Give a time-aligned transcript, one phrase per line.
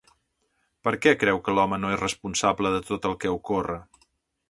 [0.87, 3.83] Per què creu que l'home no és responsable de tot el que ocorre?